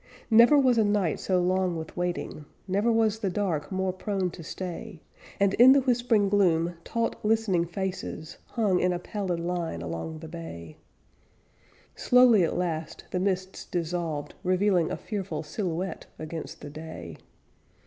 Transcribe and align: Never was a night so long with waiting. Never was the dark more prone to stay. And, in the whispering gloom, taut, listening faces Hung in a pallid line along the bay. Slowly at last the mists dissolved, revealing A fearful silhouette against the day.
Never 0.31 0.57
was 0.57 0.79
a 0.79 0.83
night 0.83 1.19
so 1.19 1.39
long 1.39 1.77
with 1.77 1.95
waiting. 1.95 2.45
Never 2.67 2.91
was 2.91 3.19
the 3.19 3.29
dark 3.29 3.71
more 3.71 3.93
prone 3.93 4.31
to 4.31 4.41
stay. 4.41 4.99
And, 5.39 5.53
in 5.59 5.73
the 5.73 5.81
whispering 5.81 6.27
gloom, 6.27 6.73
taut, 6.83 7.23
listening 7.23 7.67
faces 7.67 8.39
Hung 8.47 8.79
in 8.79 8.91
a 8.93 8.97
pallid 8.97 9.39
line 9.39 9.83
along 9.83 10.17
the 10.17 10.27
bay. 10.27 10.77
Slowly 11.95 12.43
at 12.43 12.57
last 12.57 13.03
the 13.11 13.19
mists 13.19 13.63
dissolved, 13.65 14.33
revealing 14.43 14.89
A 14.89 14.97
fearful 14.97 15.43
silhouette 15.43 16.07
against 16.17 16.61
the 16.61 16.71
day. 16.71 17.17